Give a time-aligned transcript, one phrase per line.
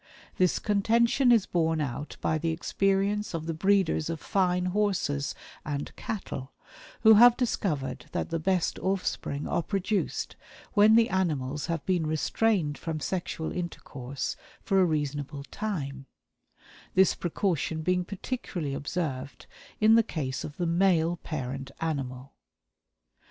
[0.37, 5.95] This contention is borne out by the experience of the breeders of fine horses and
[5.95, 6.53] cattle,
[7.01, 10.35] who have discovered that the best offspring are produced
[10.73, 16.07] when the animals have been restrained from sexual intercourse for a reasonable time;
[16.95, 19.45] this precaution being particularly observed
[19.79, 22.33] in the case of the male parent animal.